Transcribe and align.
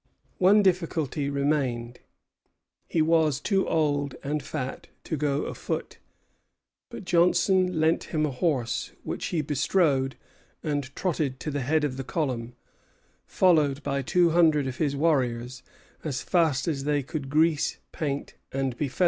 One 0.39 0.63
difficulty 0.63 1.29
remained. 1.29 1.99
He 2.87 3.03
was 3.03 3.39
too 3.39 3.67
old 3.69 4.15
and 4.23 4.41
fat 4.41 4.87
to 5.03 5.15
go 5.15 5.43
afoot; 5.43 5.99
but 6.89 7.05
Johnson 7.05 7.79
lent 7.79 8.05
him 8.05 8.25
a 8.25 8.31
horse, 8.31 8.93
which 9.03 9.27
he 9.27 9.41
bestrode, 9.41 10.15
and 10.63 10.85
trotted 10.95 11.39
to 11.41 11.51
the 11.51 11.61
head 11.61 11.83
of 11.83 11.97
the 11.97 12.03
column, 12.03 12.55
followed 13.27 13.83
by 13.83 14.01
two 14.01 14.31
hundred 14.31 14.65
of 14.65 14.77
his 14.77 14.95
warriors 14.95 15.61
as 16.03 16.23
fast 16.23 16.67
as 16.67 16.85
they 16.85 17.03
could 17.03 17.29
grease, 17.29 17.77
paint, 17.91 18.33
and 18.51 18.75
befeather 18.75 18.79
themselves. 18.79 18.99